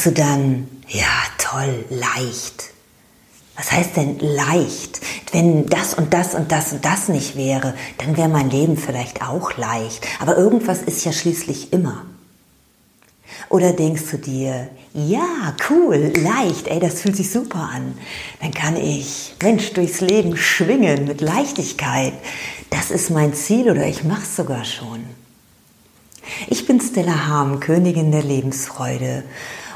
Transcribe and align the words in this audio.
Denkst 0.00 0.16
du 0.16 0.22
dann, 0.22 0.66
ja, 0.88 1.04
toll, 1.36 1.84
leicht. 1.90 2.70
Was 3.54 3.70
heißt 3.70 3.98
denn 3.98 4.18
leicht? 4.18 4.98
Wenn 5.30 5.66
das 5.66 5.92
und 5.92 6.14
das 6.14 6.34
und 6.34 6.50
das 6.50 6.72
und 6.72 6.86
das 6.86 7.08
nicht 7.08 7.36
wäre, 7.36 7.74
dann 7.98 8.16
wäre 8.16 8.30
mein 8.30 8.48
Leben 8.48 8.78
vielleicht 8.78 9.20
auch 9.20 9.58
leicht. 9.58 10.06
Aber 10.18 10.38
irgendwas 10.38 10.80
ist 10.80 11.04
ja 11.04 11.12
schließlich 11.12 11.74
immer. 11.74 12.06
Oder 13.50 13.74
denkst 13.74 14.04
du 14.12 14.16
dir, 14.16 14.70
ja, 14.94 15.54
cool, 15.68 16.14
leicht, 16.16 16.68
ey, 16.68 16.80
das 16.80 17.02
fühlt 17.02 17.16
sich 17.16 17.30
super 17.30 17.68
an. 17.70 17.92
Dann 18.40 18.54
kann 18.54 18.76
ich, 18.76 19.34
Mensch, 19.42 19.74
durchs 19.74 20.00
Leben 20.00 20.34
schwingen 20.34 21.04
mit 21.04 21.20
Leichtigkeit. 21.20 22.14
Das 22.70 22.90
ist 22.90 23.10
mein 23.10 23.34
Ziel 23.34 23.70
oder 23.70 23.86
ich 23.86 24.02
mach's 24.02 24.34
sogar 24.34 24.64
schon. 24.64 25.04
Ich 26.48 26.66
bin 26.66 26.80
Stella 26.80 27.26
Harm, 27.26 27.60
Königin 27.60 28.12
der 28.12 28.22
Lebensfreude 28.22 29.24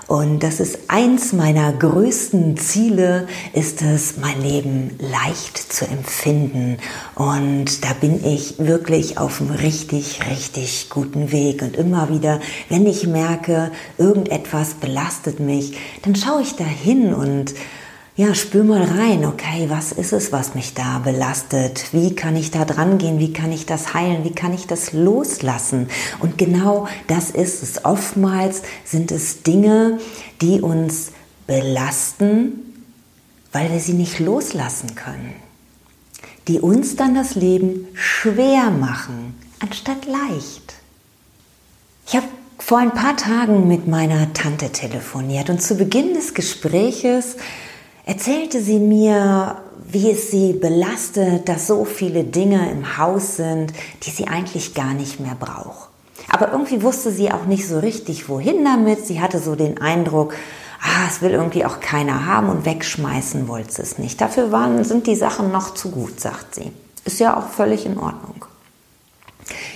und 0.07 0.43
das 0.43 0.61
ist 0.61 0.79
eins 0.89 1.33
meiner 1.33 1.73
größten 1.73 2.59
Ziele, 2.59 3.27
ist 3.55 3.81
es, 3.81 4.19
mein 4.19 4.43
Leben 4.43 4.91
leicht 4.99 5.57
zu 5.57 5.87
empfinden. 5.87 6.77
Und 7.15 7.85
da 7.85 7.95
bin 7.95 8.25
ich 8.25 8.59
wirklich 8.59 9.17
auf 9.17 9.41
einem 9.41 9.53
richtig, 9.53 10.21
richtig 10.31 10.91
guten 10.91 11.33
Weg. 11.33 11.63
Und 11.63 11.77
immer 11.77 12.11
wieder, 12.11 12.41
wenn 12.69 12.87
ich 12.87 13.07
merke, 13.07 13.71
irgendetwas 13.97 14.75
belastet 14.75 15.41
mich, 15.41 15.79
dann 16.03 16.15
schaue 16.15 16.43
ich 16.43 16.55
da 16.55 16.65
hin 16.65 17.15
und 17.15 17.55
ja, 18.17 18.33
spür 18.33 18.63
mal 18.63 18.83
rein, 18.83 19.25
okay, 19.25 19.67
was 19.69 19.91
ist 19.91 20.13
es, 20.13 20.31
was 20.31 20.55
mich 20.55 20.75
da 20.75 21.01
belastet? 21.01 21.93
Wie 21.93 22.15
kann 22.15 22.37
ich 22.37 22.53
da 22.53 22.65
dran 22.65 22.99
gehen? 22.99 23.19
Wie 23.19 23.33
kann 23.33 23.51
ich 23.51 23.67
das 23.67 23.93
heilen? 23.93 24.23
Wie 24.23 24.33
kann 24.33 24.55
ich 24.55 24.69
das 24.69 24.93
loslassen? 24.93 25.89
Und 26.21 26.39
genau 26.39 26.87
das 27.09 27.31
ist 27.31 27.65
es. 27.65 27.85
Oftmals 27.85 28.63
sind 28.85 29.11
es 29.11 29.43
Dinge, 29.43 29.99
die 30.41 30.61
uns 30.61 31.11
belasten, 31.49 32.53
weil 33.51 33.73
wir 33.73 33.81
sie 33.81 33.95
nicht 33.95 34.21
loslassen 34.21 34.95
können. 34.95 35.35
Die 36.47 36.61
uns 36.61 36.95
dann 36.95 37.17
das 37.17 37.35
Leben 37.35 37.89
schwer 37.95 38.71
machen, 38.71 39.35
anstatt 39.59 40.07
leicht. 40.07 40.75
Ich 42.07 42.15
habe 42.15 42.29
vor 42.59 42.79
ein 42.79 42.95
paar 42.95 43.17
Tagen 43.17 43.67
mit 43.67 43.89
meiner 43.89 44.33
Tante 44.35 44.71
telefoniert 44.71 45.51
und 45.51 45.61
zu 45.61 45.75
Beginn 45.75 46.15
des 46.15 46.33
Gespräches 46.33 47.37
erzählte 48.05 48.61
sie 48.61 48.79
mir, 48.79 49.57
wie 49.87 50.11
es 50.11 50.31
sie 50.31 50.53
belastet, 50.53 51.49
dass 51.49 51.67
so 51.67 51.85
viele 51.85 52.25
Dinge 52.25 52.71
im 52.71 52.99
Haus 52.99 53.37
sind, 53.37 53.73
die 54.03 54.11
sie 54.11 54.27
eigentlich 54.27 54.75
gar 54.75 54.95
nicht 54.95 55.21
mehr 55.21 55.37
braucht. 55.39 55.89
Aber 56.29 56.53
irgendwie 56.53 56.83
wusste 56.83 57.11
sie 57.11 57.31
auch 57.31 57.45
nicht 57.47 57.69
so 57.69 57.79
richtig, 57.79 58.29
wohin 58.29 58.65
damit. 58.65 59.07
Sie 59.07 59.21
hatte 59.21 59.39
so 59.39 59.55
den 59.55 59.81
Eindruck, 59.81 60.35
ah, 60.81 61.07
es 61.09 61.23
will 61.23 61.33
irgendwie 61.33 61.65
auch 61.65 61.81
keiner 61.81 62.27
haben 62.27 62.49
und 62.49 62.65
wegschmeißen 62.65 63.47
wollte 63.49 63.73
sie 63.73 63.83
es 63.83 63.99
nicht. 63.99 64.21
Dafür 64.21 64.51
waren, 64.51 64.85
sind 64.85 65.07
die 65.07 65.17
Sachen 65.17 65.53
noch 65.53 65.75
zu 65.75 65.91
gut, 65.91 66.21
sagt 66.21 66.55
sie. 66.55 66.73
Ist 67.05 67.21
ja 67.21 67.37
auch 67.37 67.49
völlig 67.49 67.87
in 67.87 67.99
Ordnung. 67.99 68.47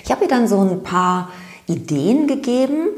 Ich 0.04 0.10
habe 0.10 0.24
ihr 0.24 0.28
dann 0.28 0.48
so 0.48 0.60
ein 0.60 0.82
paar 0.82 1.30
Ideen 1.66 2.26
gegeben, 2.26 2.88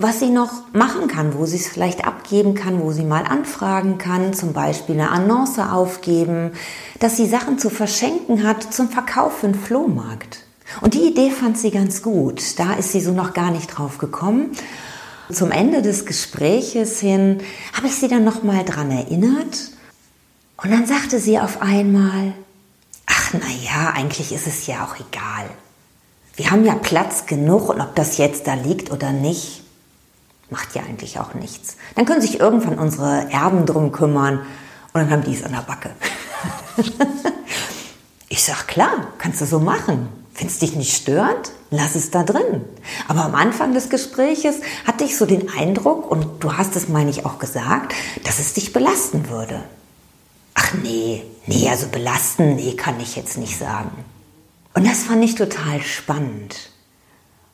was 0.00 0.18
sie 0.18 0.30
noch 0.30 0.50
machen 0.72 1.08
kann, 1.08 1.34
wo 1.34 1.44
sie 1.44 1.58
es 1.58 1.68
vielleicht 1.68 2.06
abgeben 2.06 2.54
kann, 2.54 2.80
wo 2.80 2.90
sie 2.90 3.04
mal 3.04 3.24
anfragen 3.24 3.98
kann, 3.98 4.32
zum 4.32 4.54
Beispiel 4.54 4.94
eine 4.94 5.10
Annonce 5.10 5.58
aufgeben, 5.58 6.52
dass 7.00 7.18
sie 7.18 7.26
Sachen 7.26 7.58
zu 7.58 7.68
verschenken 7.68 8.42
hat 8.42 8.72
zum 8.72 8.88
Verkauf 8.88 9.42
den 9.42 9.54
Flohmarkt. 9.54 10.40
Und 10.80 10.94
die 10.94 11.06
Idee 11.06 11.30
fand 11.30 11.58
sie 11.58 11.70
ganz 11.70 12.00
gut. 12.00 12.58
Da 12.58 12.72
ist 12.72 12.92
sie 12.92 13.02
so 13.02 13.12
noch 13.12 13.34
gar 13.34 13.50
nicht 13.50 13.66
drauf 13.66 13.98
gekommen. 13.98 14.52
Zum 15.30 15.50
Ende 15.50 15.82
des 15.82 16.06
Gespräches 16.06 16.98
hin 16.98 17.42
habe 17.74 17.88
ich 17.88 17.94
sie 17.94 18.08
dann 18.08 18.24
noch 18.24 18.42
mal 18.42 18.64
dran 18.64 18.90
erinnert. 18.90 19.70
Und 20.56 20.70
dann 20.70 20.86
sagte 20.86 21.18
sie 21.18 21.38
auf 21.38 21.60
einmal, 21.60 22.32
ach 23.04 23.34
na 23.34 23.48
ja, 23.62 23.90
eigentlich 23.94 24.32
ist 24.32 24.46
es 24.46 24.66
ja 24.66 24.82
auch 24.86 24.94
egal. 24.94 25.50
Wir 26.36 26.50
haben 26.50 26.64
ja 26.64 26.74
Platz 26.74 27.26
genug 27.26 27.68
und 27.68 27.82
ob 27.82 27.94
das 27.96 28.16
jetzt 28.16 28.46
da 28.46 28.54
liegt 28.54 28.90
oder 28.90 29.12
nicht, 29.12 29.62
macht 30.50 30.74
ja 30.74 30.82
eigentlich 30.82 31.18
auch 31.18 31.34
nichts. 31.34 31.76
Dann 31.94 32.04
können 32.04 32.20
sich 32.20 32.40
irgendwann 32.40 32.78
unsere 32.78 33.30
Erben 33.30 33.66
drum 33.66 33.92
kümmern 33.92 34.40
und 34.92 35.00
dann 35.00 35.10
haben 35.10 35.24
die 35.24 35.34
es 35.34 35.44
an 35.44 35.52
der 35.52 35.62
Backe. 35.62 35.90
ich 38.28 38.42
sag, 38.42 38.66
klar, 38.66 39.08
kannst 39.18 39.40
du 39.40 39.46
so 39.46 39.60
machen. 39.60 40.08
Findest 40.34 40.62
dich 40.62 40.74
nicht 40.74 40.96
stört? 40.96 41.52
Lass 41.70 41.94
es 41.94 42.10
da 42.10 42.22
drin. 42.22 42.64
Aber 43.08 43.24
am 43.24 43.34
Anfang 43.34 43.74
des 43.74 43.90
Gespräches 43.90 44.56
hatte 44.86 45.04
ich 45.04 45.16
so 45.16 45.26
den 45.26 45.50
Eindruck, 45.50 46.10
und 46.10 46.42
du 46.42 46.56
hast 46.56 46.76
es, 46.76 46.88
meine 46.88 47.10
ich, 47.10 47.26
auch 47.26 47.38
gesagt, 47.38 47.94
dass 48.24 48.38
es 48.38 48.54
dich 48.54 48.72
belasten 48.72 49.28
würde. 49.28 49.62
Ach 50.54 50.74
nee, 50.82 51.22
nee, 51.46 51.68
also 51.68 51.86
belasten, 51.88 52.56
nee, 52.56 52.74
kann 52.74 52.98
ich 53.00 53.16
jetzt 53.16 53.38
nicht 53.38 53.58
sagen. 53.58 53.92
Und 54.74 54.86
das 54.86 55.04
fand 55.04 55.22
ich 55.24 55.34
total 55.34 55.82
spannend. 55.82 56.70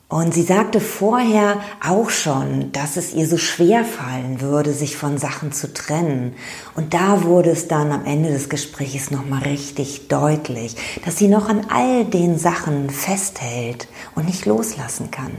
Und 0.09 0.33
sie 0.33 0.43
sagte 0.43 0.79
vorher 0.79 1.59
auch 1.85 2.09
schon, 2.09 2.71
dass 2.71 2.95
es 2.95 3.13
ihr 3.13 3.27
so 3.27 3.37
schwer 3.37 3.83
fallen 3.83 4.39
würde, 4.39 4.71
sich 4.71 4.95
von 4.95 5.17
Sachen 5.17 5.51
zu 5.51 5.73
trennen. 5.73 6.33
Und 6.75 6.93
da 6.93 7.23
wurde 7.25 7.49
es 7.49 7.67
dann 7.67 7.91
am 7.91 8.05
Ende 8.05 8.29
des 8.29 8.47
Gesprächs 8.47 9.11
nochmal 9.11 9.43
richtig 9.43 10.07
deutlich, 10.07 10.77
dass 11.03 11.17
sie 11.17 11.27
noch 11.27 11.49
an 11.49 11.67
all 11.69 12.05
den 12.05 12.39
Sachen 12.39 12.89
festhält 12.89 13.89
und 14.15 14.27
nicht 14.27 14.45
loslassen 14.45 15.11
kann. 15.11 15.31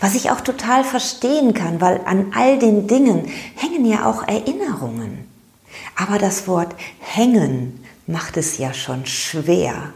Was 0.00 0.16
ich 0.16 0.32
auch 0.32 0.40
total 0.40 0.82
verstehen 0.82 1.54
kann, 1.54 1.80
weil 1.80 2.00
an 2.04 2.32
all 2.34 2.58
den 2.58 2.88
Dingen 2.88 3.30
hängen 3.54 3.84
ja 3.84 4.10
auch 4.10 4.26
Erinnerungen. 4.26 5.28
Aber 5.94 6.18
das 6.18 6.48
Wort 6.48 6.74
hängen 6.98 7.84
macht 8.08 8.36
es 8.36 8.58
ja 8.58 8.74
schon 8.74 9.06
schwer. 9.06 9.92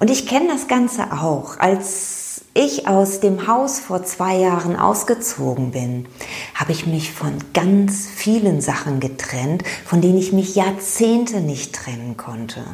Und 0.00 0.10
ich 0.10 0.26
kenne 0.26 0.48
das 0.48 0.66
Ganze 0.66 1.12
auch 1.12 1.58
als 1.58 2.15
ich 2.56 2.88
aus 2.88 3.20
dem 3.20 3.46
Haus 3.46 3.78
vor 3.78 4.02
zwei 4.04 4.36
Jahren 4.36 4.76
ausgezogen 4.76 5.72
bin, 5.72 6.06
habe 6.54 6.72
ich 6.72 6.86
mich 6.86 7.12
von 7.12 7.34
ganz 7.52 8.06
vielen 8.06 8.60
Sachen 8.60 8.98
getrennt, 8.98 9.62
von 9.84 10.00
denen 10.00 10.18
ich 10.18 10.32
mich 10.32 10.54
Jahrzehnte 10.54 11.40
nicht 11.40 11.74
trennen 11.74 12.16
konnte. 12.16 12.64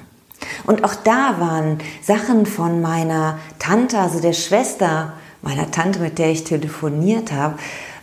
Und 0.64 0.84
auch 0.84 0.94
da 0.94 1.40
waren 1.40 1.78
Sachen 2.02 2.46
von 2.46 2.80
meiner 2.80 3.38
Tante, 3.58 3.98
also 3.98 4.20
der 4.20 4.32
Schwester 4.32 5.14
meiner 5.42 5.70
Tante, 5.70 5.98
mit 5.98 6.18
der 6.18 6.30
ich 6.30 6.44
telefoniert 6.44 7.32
habe, 7.32 7.58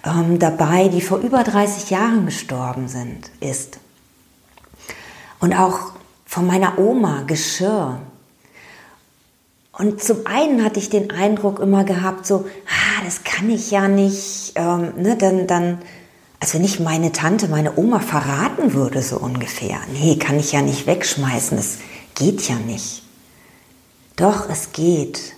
ähm, 0.06 0.40
dabei, 0.40 0.90
die 0.90 1.02
vor 1.02 1.20
über 1.20 1.44
30 1.44 1.90
Jahren 1.90 2.26
gestorben 2.26 2.88
sind, 2.88 3.32
ist. 3.40 3.80
Und 5.40 5.54
auch 5.54 5.94
von 6.26 6.46
meiner 6.46 6.78
Oma 6.78 7.24
Geschirr, 7.26 8.00
und 9.80 10.04
zum 10.04 10.28
einen 10.28 10.66
hatte 10.66 10.78
ich 10.78 10.90
den 10.90 11.10
Eindruck 11.10 11.62
immer 11.62 11.86
gehabt, 11.86 12.26
so, 12.26 12.46
ah, 12.68 13.04
das 13.06 13.24
kann 13.24 13.50
ich 13.50 13.72
ja 13.72 13.88
nicht, 13.88 14.52
ähm, 14.56 14.92
ne, 14.98 15.16
dann, 15.16 15.48
dann, 15.48 15.78
als 16.42 16.54
wenn 16.54 16.66
ich 16.66 16.82
meine 16.82 17.14
Tante, 17.14 17.48
meine 17.48 17.78
Oma 17.78 18.02
verraten 18.02 18.74
würde, 18.74 19.02
so 19.02 19.18
ungefähr. 19.18 19.78
Nee, 19.94 20.18
kann 20.18 20.38
ich 20.38 20.52
ja 20.52 20.62
nicht 20.62 20.86
wegschmeißen, 20.86 21.56
das 21.56 21.78
geht 22.14 22.42
ja 22.50 22.56
nicht. 22.56 23.04
Doch, 24.18 24.50
es 24.50 24.74
geht. 24.74 25.34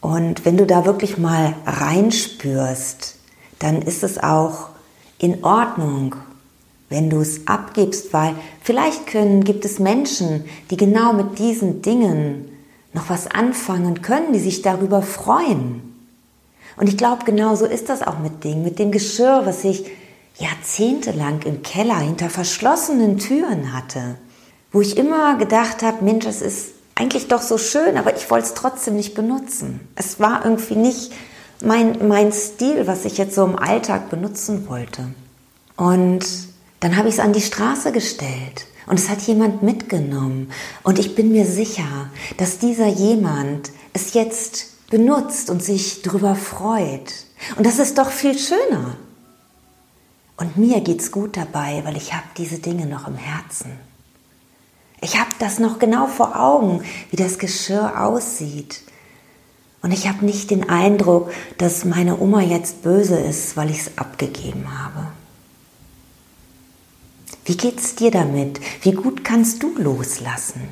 Und 0.00 0.46
wenn 0.46 0.56
du 0.56 0.64
da 0.64 0.86
wirklich 0.86 1.18
mal 1.18 1.54
reinspürst, 1.66 3.16
dann 3.58 3.82
ist 3.82 4.02
es 4.02 4.22
auch 4.22 4.70
in 5.18 5.44
Ordnung, 5.44 6.16
wenn 6.88 7.10
du 7.10 7.20
es 7.20 7.46
abgibst, 7.46 8.14
weil 8.14 8.36
vielleicht 8.62 9.06
können, 9.06 9.44
gibt 9.44 9.66
es 9.66 9.78
Menschen, 9.78 10.46
die 10.70 10.78
genau 10.78 11.12
mit 11.12 11.38
diesen 11.38 11.82
Dingen 11.82 12.50
noch 12.94 13.10
was 13.10 13.26
anfangen 13.26 14.00
können, 14.00 14.32
die 14.32 14.40
sich 14.40 14.62
darüber 14.62 15.02
freuen. 15.02 15.82
Und 16.76 16.88
ich 16.88 16.96
glaube, 16.96 17.24
genau 17.24 17.54
so 17.54 17.66
ist 17.66 17.88
das 17.88 18.02
auch 18.02 18.18
mit 18.18 18.42
Dingen, 18.42 18.64
mit 18.64 18.78
dem 18.78 18.90
Geschirr, 18.90 19.42
was 19.44 19.64
ich 19.64 19.84
jahrzehntelang 20.38 21.42
im 21.42 21.62
Keller 21.62 21.98
hinter 21.98 22.30
verschlossenen 22.30 23.18
Türen 23.18 23.72
hatte, 23.72 24.16
wo 24.72 24.80
ich 24.80 24.96
immer 24.96 25.36
gedacht 25.36 25.82
habe, 25.82 26.04
Mensch, 26.04 26.26
es 26.26 26.42
ist 26.42 26.70
eigentlich 26.96 27.28
doch 27.28 27.42
so 27.42 27.58
schön, 27.58 27.96
aber 27.96 28.16
ich 28.16 28.30
wollte 28.30 28.46
es 28.46 28.54
trotzdem 28.54 28.96
nicht 28.96 29.14
benutzen. 29.14 29.80
Es 29.94 30.18
war 30.18 30.44
irgendwie 30.44 30.76
nicht 30.76 31.12
mein, 31.62 32.08
mein 32.08 32.32
Stil, 32.32 32.86
was 32.86 33.04
ich 33.04 33.18
jetzt 33.18 33.34
so 33.34 33.44
im 33.44 33.58
Alltag 33.58 34.10
benutzen 34.10 34.68
wollte. 34.68 35.06
Und 35.76 36.24
dann 36.80 36.96
habe 36.96 37.08
ich 37.08 37.14
es 37.14 37.20
an 37.20 37.32
die 37.32 37.40
Straße 37.40 37.92
gestellt 37.92 38.66
und 38.86 38.98
es 38.98 39.08
hat 39.08 39.20
jemand 39.22 39.62
mitgenommen. 39.62 40.50
Und 40.82 40.98
ich 40.98 41.14
bin 41.14 41.32
mir 41.32 41.46
sicher, 41.46 42.10
dass 42.36 42.58
dieser 42.58 42.86
jemand 42.86 43.70
es 43.92 44.14
jetzt 44.14 44.88
benutzt 44.90 45.50
und 45.50 45.62
sich 45.62 46.02
darüber 46.02 46.34
freut. 46.34 47.12
Und 47.56 47.66
das 47.66 47.78
ist 47.78 47.98
doch 47.98 48.10
viel 48.10 48.38
schöner. 48.38 48.96
Und 50.36 50.56
mir 50.56 50.80
geht's 50.80 51.10
gut 51.10 51.36
dabei, 51.36 51.82
weil 51.84 51.96
ich 51.96 52.12
habe 52.12 52.26
diese 52.36 52.58
Dinge 52.58 52.86
noch 52.86 53.06
im 53.06 53.16
Herzen. 53.16 53.72
Ich 55.00 55.18
habe 55.18 55.30
das 55.38 55.58
noch 55.58 55.78
genau 55.78 56.06
vor 56.06 56.40
Augen, 56.40 56.82
wie 57.10 57.16
das 57.16 57.38
Geschirr 57.38 58.02
aussieht. 58.02 58.82
Und 59.82 59.92
ich 59.92 60.08
habe 60.08 60.24
nicht 60.24 60.50
den 60.50 60.68
Eindruck, 60.70 61.30
dass 61.58 61.84
meine 61.84 62.18
Oma 62.18 62.40
jetzt 62.40 62.82
böse 62.82 63.18
ist, 63.18 63.56
weil 63.56 63.70
ich 63.70 63.80
es 63.80 63.98
abgegeben 63.98 64.64
habe. 64.82 65.08
Wie 67.44 67.56
geht's 67.56 67.94
dir 67.94 68.10
damit? 68.10 68.58
Wie 68.82 68.92
gut 68.92 69.22
kannst 69.22 69.62
du 69.62 69.76
loslassen? 69.76 70.62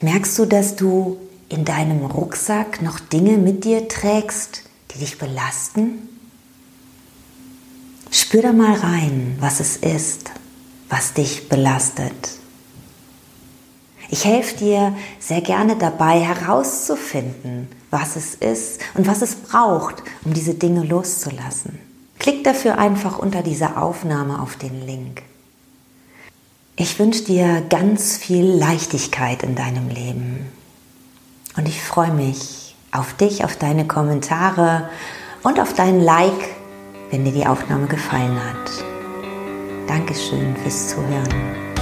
Merkst 0.00 0.38
du, 0.38 0.44
dass 0.44 0.74
du 0.74 1.18
in 1.48 1.64
deinem 1.64 2.04
Rucksack 2.04 2.82
noch 2.82 2.98
Dinge 2.98 3.38
mit 3.38 3.64
dir 3.64 3.86
trägst, 3.86 4.64
die 4.90 4.98
dich 4.98 5.18
belasten? 5.18 6.08
Spür 8.10 8.42
da 8.42 8.52
mal 8.52 8.74
rein, 8.74 9.36
was 9.38 9.60
es 9.60 9.76
ist, 9.76 10.32
was 10.88 11.14
dich 11.14 11.48
belastet. 11.48 12.12
Ich 14.08 14.24
helfe 14.24 14.56
dir 14.56 14.96
sehr 15.20 15.40
gerne 15.40 15.76
dabei 15.76 16.20
herauszufinden, 16.20 17.68
was 17.90 18.16
es 18.16 18.34
ist 18.34 18.80
und 18.94 19.06
was 19.06 19.22
es 19.22 19.34
braucht, 19.36 20.02
um 20.24 20.32
diese 20.32 20.54
Dinge 20.54 20.82
loszulassen. 20.84 21.78
Klick 22.18 22.42
dafür 22.42 22.78
einfach 22.78 23.18
unter 23.18 23.42
dieser 23.42 23.80
Aufnahme 23.80 24.40
auf 24.40 24.56
den 24.56 24.86
Link. 24.86 25.22
Ich 26.78 26.98
wünsche 26.98 27.24
dir 27.24 27.62
ganz 27.70 28.18
viel 28.18 28.44
Leichtigkeit 28.44 29.42
in 29.42 29.54
deinem 29.54 29.88
Leben. 29.88 30.46
Und 31.56 31.66
ich 31.66 31.80
freue 31.80 32.12
mich 32.12 32.76
auf 32.92 33.14
dich, 33.14 33.44
auf 33.44 33.56
deine 33.56 33.86
Kommentare 33.86 34.90
und 35.42 35.58
auf 35.58 35.72
dein 35.72 36.02
Like, 36.02 36.54
wenn 37.10 37.24
dir 37.24 37.32
die 37.32 37.46
Aufnahme 37.46 37.86
gefallen 37.86 38.38
hat. 38.44 38.84
Dankeschön 39.88 40.54
fürs 40.56 40.88
Zuhören. 40.88 41.75